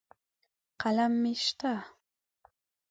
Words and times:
قلم 0.81 1.13
مې 1.21 1.33
شته. 1.43 1.73